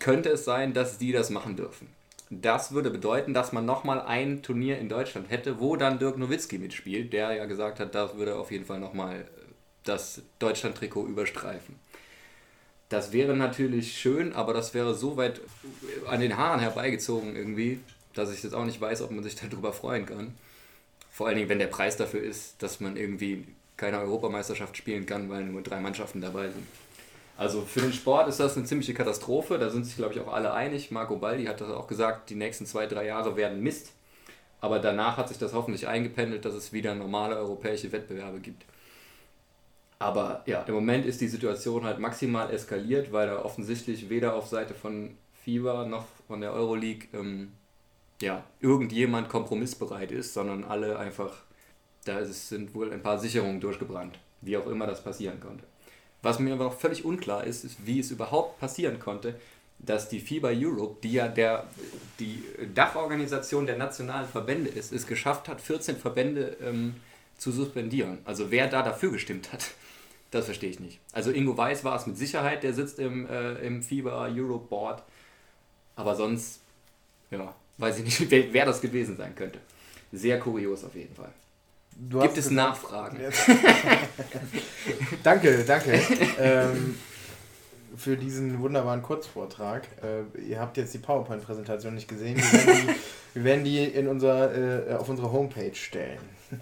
[0.00, 1.88] könnte es sein, dass die das machen dürfen.
[2.30, 6.58] Das würde bedeuten, dass man nochmal ein Turnier in Deutschland hätte, wo dann Dirk Nowitzki
[6.58, 9.26] mitspielt, der ja gesagt hat, das würde auf jeden Fall nochmal
[9.84, 11.76] das Deutschland-Trikot überstreifen.
[12.90, 15.40] Das wäre natürlich schön, aber das wäre so weit
[16.06, 17.80] an den Haaren herbeigezogen irgendwie,
[18.14, 20.34] dass ich jetzt auch nicht weiß, ob man sich darüber freuen kann.
[21.10, 23.46] Vor allen Dingen, wenn der Preis dafür ist, dass man irgendwie
[23.78, 26.66] keine Europameisterschaft spielen kann, weil nur drei Mannschaften dabei sind.
[27.38, 29.58] Also für den Sport ist das eine ziemliche Katastrophe.
[29.58, 30.90] Da sind sich, glaube ich, auch alle einig.
[30.90, 33.92] Marco Baldi hat das auch gesagt, die nächsten zwei, drei Jahre werden Mist.
[34.60, 38.64] Aber danach hat sich das hoffentlich eingependelt, dass es wieder normale europäische Wettbewerbe gibt.
[40.00, 44.48] Aber ja, im Moment ist die Situation halt maximal eskaliert, weil da offensichtlich weder auf
[44.48, 47.52] Seite von FIBA noch von der Euroleague ähm,
[48.20, 51.32] ja, irgendjemand kompromissbereit ist, sondern alle einfach,
[52.08, 55.64] da sind wohl ein paar Sicherungen durchgebrannt, wie auch immer das passieren konnte.
[56.22, 59.34] Was mir aber noch völlig unklar ist, ist, wie es überhaupt passieren konnte,
[59.78, 61.68] dass die FIBA Europe, die ja der,
[62.18, 62.42] die
[62.74, 66.96] Dachorganisation der nationalen Verbände ist, es geschafft hat, 14 Verbände ähm,
[67.36, 68.18] zu suspendieren.
[68.24, 69.70] Also wer da dafür gestimmt hat,
[70.32, 70.98] das verstehe ich nicht.
[71.12, 75.04] Also Ingo Weiß war es mit Sicherheit, der sitzt im, äh, im FIBA Europe Board.
[75.94, 76.60] Aber sonst,
[77.30, 79.60] ja, weiß ich nicht, wer, wer das gewesen sein könnte.
[80.10, 81.32] Sehr kurios auf jeden Fall.
[82.00, 83.18] Du Gibt es gesagt, Nachfragen?
[85.24, 86.00] danke, danke.
[86.38, 86.96] ähm,
[87.96, 89.88] für diesen wunderbaren Kurzvortrag.
[90.02, 92.36] Äh, ihr habt jetzt die PowerPoint-Präsentation nicht gesehen.
[92.36, 92.94] Wir werden die,
[93.34, 96.20] wir werden die in unser, äh, auf unsere Homepage stellen.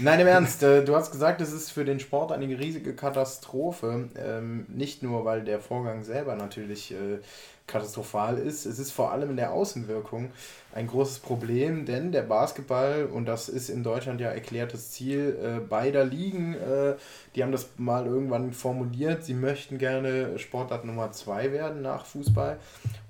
[0.00, 4.08] Nein, im Ernst, äh, du hast gesagt, es ist für den Sport eine riesige Katastrophe.
[4.16, 7.20] Ähm, nicht nur, weil der Vorgang selber natürlich äh,
[7.66, 8.66] katastrophal ist.
[8.66, 10.30] Es ist vor allem in der Außenwirkung
[10.74, 15.60] ein großes Problem, denn der Basketball, und das ist in Deutschland ja erklärtes Ziel äh,
[15.60, 16.94] beider Ligen, äh,
[17.34, 22.58] die haben das mal irgendwann formuliert, sie möchten gerne Sportart Nummer zwei werden nach Fußball.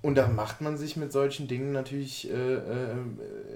[0.02, 2.94] Und da macht man sich mit solchen Dingen natürlich, äh, äh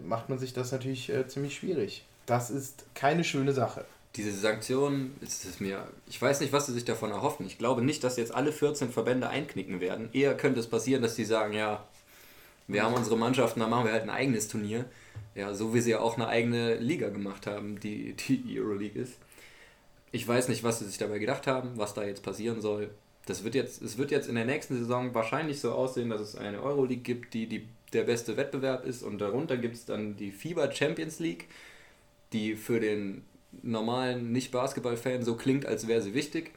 [0.05, 2.07] macht man sich das natürlich äh, ziemlich schwierig.
[2.27, 3.85] Das ist keine schöne Sache
[4.17, 7.47] diese Sanktionen, ist es mir, ich weiß nicht, was sie sich davon erhoffen.
[7.47, 10.09] Ich glaube nicht, dass jetzt alle 14 Verbände einknicken werden.
[10.13, 11.87] Eher könnte es passieren, dass die sagen, ja,
[12.69, 14.87] wir haben unsere Mannschaften, dann machen wir halt ein eigenes Turnier.
[15.35, 19.19] Ja, so wie sie ja auch eine eigene Liga gemacht haben, die die Euroleague ist.
[20.13, 22.91] Ich weiß nicht, was sie sich dabei gedacht haben, was da jetzt passieren soll.
[23.27, 26.37] Das wird jetzt, es wird jetzt in der nächsten Saison wahrscheinlich so aussehen, dass es
[26.37, 30.31] eine Euroleague gibt, die, die der beste Wettbewerb ist und darunter gibt es dann die
[30.31, 31.49] FIBA Champions League,
[32.33, 33.25] die für den
[33.63, 36.53] normalen Nicht-Basketball-Fan so klingt, als wäre sie wichtig,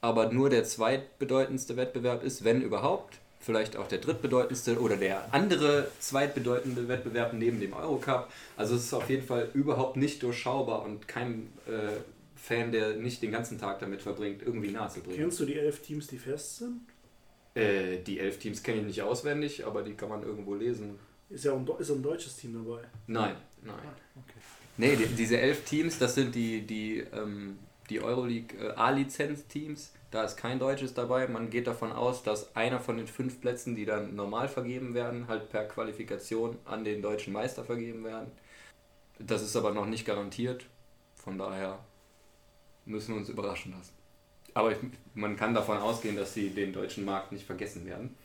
[0.00, 3.18] aber nur der zweitbedeutendste Wettbewerb ist, wenn überhaupt.
[3.40, 8.28] Vielleicht auch der drittbedeutendste oder der andere zweitbedeutende Wettbewerb neben dem Eurocup.
[8.56, 12.00] Also es ist auf jeden Fall überhaupt nicht durchschaubar und kein äh,
[12.34, 15.18] Fan, der nicht den ganzen Tag damit verbringt, irgendwie nahe zu bringen.
[15.18, 16.80] Kennst du die elf Teams, die fest sind?
[17.54, 20.98] Äh, die elf Teams kenne ich nicht auswendig, aber die kann man irgendwo lesen.
[21.30, 22.82] Ist ja ein, ist ein deutsches Team dabei?
[23.06, 23.76] Nein, nein.
[23.76, 24.38] Ah, okay.
[24.78, 27.58] Nee, die, diese elf Teams, das sind die, die, ähm,
[27.90, 29.92] die Euroleague äh, A-Lizenz-Teams.
[30.12, 31.26] Da ist kein Deutsches dabei.
[31.26, 35.26] Man geht davon aus, dass einer von den fünf Plätzen, die dann normal vergeben werden,
[35.26, 38.30] halt per Qualifikation an den deutschen Meister vergeben werden.
[39.18, 40.64] Das ist aber noch nicht garantiert.
[41.16, 41.80] Von daher
[42.86, 43.92] müssen wir uns überraschen lassen.
[44.54, 44.78] Aber ich,
[45.14, 48.16] man kann davon ausgehen, dass sie den deutschen Markt nicht vergessen werden.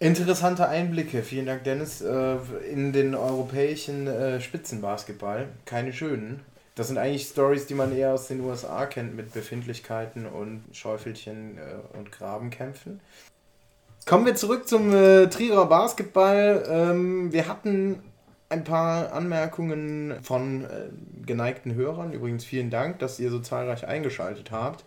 [0.00, 2.36] Interessante Einblicke, vielen Dank Dennis, äh,
[2.70, 5.48] in den europäischen äh, Spitzenbasketball.
[5.64, 6.40] Keine schönen.
[6.76, 11.58] Das sind eigentlich Stories, die man eher aus den USA kennt mit Befindlichkeiten und Schäufelchen
[11.58, 13.00] äh, und Grabenkämpfen.
[14.06, 16.64] Kommen wir zurück zum Trierer Basketball.
[16.70, 18.00] Ähm, wir hatten
[18.48, 20.64] ein paar Anmerkungen von
[21.26, 22.12] geneigten Hörern.
[22.12, 24.84] Übrigens vielen Dank, dass ihr so zahlreich eingeschaltet habt,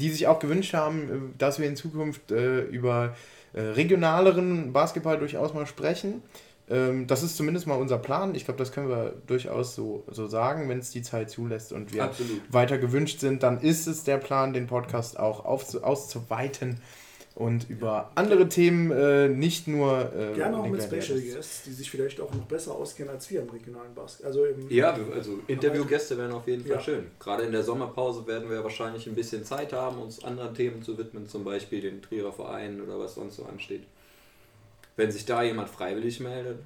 [0.00, 3.14] die sich auch gewünscht haben, dass wir in Zukunft über
[3.52, 6.22] äh, regionaleren Basketball durchaus mal sprechen.
[6.68, 8.34] Ähm, das ist zumindest mal unser Plan.
[8.34, 11.92] Ich glaube, das können wir durchaus so, so sagen, wenn es die Zeit zulässt und
[11.92, 12.40] wir Absolut.
[12.50, 16.80] weiter gewünscht sind, dann ist es der Plan, den Podcast auch aufzu auszuweiten
[17.36, 20.10] und über andere Themen äh, nicht nur.
[20.14, 20.82] Äh, Gerne auch mit.
[20.82, 24.28] Special Guests, die sich vielleicht auch noch besser auskennen als wir im regionalen Basketball.
[24.32, 26.80] Also Ja, also Interviewgäste wären auf jeden Fall Ja.
[26.80, 27.06] schön.
[27.20, 30.96] Gerade in der Sommerpause werden wir wahrscheinlich ein bisschen Zeit haben, uns anderen Themen zu
[30.98, 33.82] widmen, zum Beispiel den Trierer Verein oder was sonst so ansteht.
[34.96, 36.58] Wenn sich da jemand freiwillig meldet.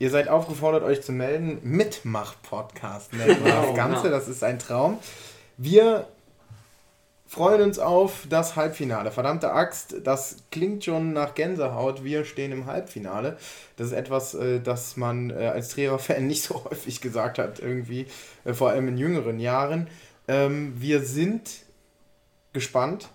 [0.00, 1.58] Ihr seid aufgefordert, euch zu melden.
[1.62, 4.02] Mitmach-Podcast nennt man das Genau, Ganze.
[4.02, 4.16] genau.
[4.16, 4.98] Das ist ein Traum.
[5.56, 6.06] Wir
[7.26, 9.10] freuen uns auf das Halbfinale.
[9.10, 12.04] Verdammte Axt, das klingt schon nach Gänsehaut.
[12.04, 13.36] Wir stehen im Halbfinale.
[13.76, 18.06] Das ist etwas, äh, das man äh, als Trierer-Fan nicht so häufig gesagt hat, irgendwie,
[18.44, 19.88] äh, vor allem in jüngeren Jahren.
[20.28, 21.50] Ähm, wir sind
[22.52, 23.08] gespannt,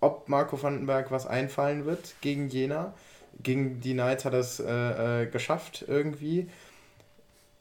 [0.00, 2.94] ob Marco Vandenberg was einfallen wird gegen Jena.
[3.42, 4.62] Gegen die Knights hat er es
[5.30, 6.48] geschafft irgendwie.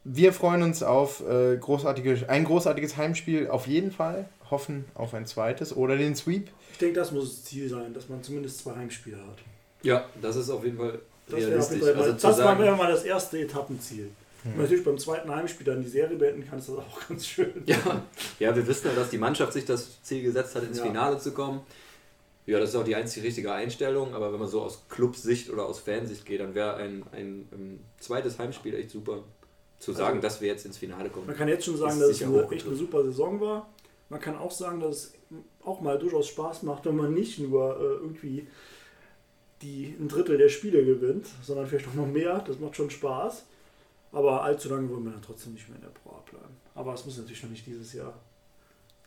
[0.05, 4.29] Wir freuen uns auf großartige, ein großartiges Heimspiel auf jeden Fall.
[4.51, 6.49] Hoffen auf ein zweites oder den Sweep.
[6.71, 9.37] Ich denke, das muss das Ziel sein, dass man zumindest zwei Heimspiele hat.
[9.81, 11.75] Ja, das ist auf jeden Fall Das wäre auf realistisch.
[11.77, 14.09] jeden Fall Also mal, das war sagen, wäre mal das erste Etappenziel.
[14.43, 17.25] Wenn man natürlich beim zweiten Heimspiel dann die Serie beenden kann, ist das auch ganz
[17.25, 17.51] schön.
[17.65, 18.03] ja,
[18.39, 20.83] ja, wir wissen ja, dass die Mannschaft sich das Ziel gesetzt hat, ins Ja.
[20.85, 21.61] Finale zu kommen.
[22.45, 25.65] Ja, das ist auch die einzige richtige Einstellung, aber wenn man so aus Clubsicht oder
[25.65, 29.23] aus Fansicht geht, dann wäre ein, ein, ähm, zweites Heimspiel echt super.
[29.79, 31.25] Zu sagen, dass wir jetzt ins Finale kommen.
[31.27, 33.67] Man kann jetzt schon sagen, dass es eine, echt eine super Saison war.
[34.15, 35.13] Man kann auch sagen, dass es
[35.61, 38.47] auch mal durchaus Spaß macht, wenn man nicht nur äh, irgendwie
[39.61, 42.39] die, ein Drittel der Spiele gewinnt, sondern vielleicht auch noch mehr.
[42.47, 43.43] Das macht schon Spaß.
[44.13, 46.55] Aber allzu lange wollen wir dann trotzdem nicht mehr in der Pro bleiben.
[46.75, 48.13] Aber es muss natürlich noch nicht dieses Jahr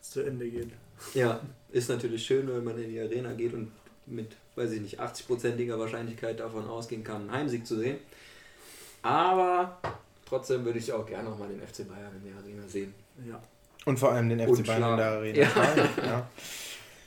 [0.03, 0.71] zu Ende gehen.
[1.15, 1.41] Ja,
[1.71, 3.73] ist natürlich schön, wenn man in die Arena geht und
[4.05, 7.97] mit, weiß ich nicht, 80%iger Wahrscheinlichkeit davon ausgehen kann, einen Heimsieg zu sehen.
[9.01, 9.79] Aber
[10.27, 12.93] trotzdem würde ich auch gerne nochmal den FC Bayern in der Arena sehen.
[13.27, 13.41] Ja.
[13.85, 15.07] Und vor allem den FC Bayern in der.
[15.07, 15.39] Arena.
[15.39, 16.05] Ja.
[16.05, 16.31] Ja.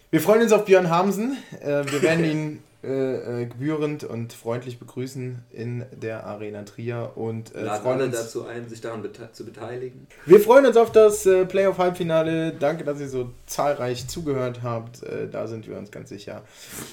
[0.09, 1.37] Wir freuen uns auf Björn Hamsen.
[1.61, 7.53] Äh, wir werden ihn äh, äh, gebührend und freundlich begrüßen in der Arena Trier und
[7.53, 8.17] äh, Laden freuen alle uns.
[8.17, 10.07] dazu ein, sich daran bete zu beteiligen.
[10.25, 12.53] Wir freuen uns auf das äh, Playoff-Halbfinale.
[12.53, 15.03] Danke, dass ihr so zahlreich zugehört habt.
[15.03, 16.41] Äh, da sind wir uns ganz sicher.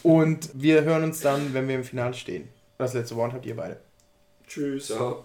[0.02, 2.48] Und wir hören uns dann, wenn wir im Finale stehen.
[2.76, 3.78] Das letzte Wort habt ihr beide.
[4.46, 4.88] Tschüss.
[4.88, 5.24] Ciao.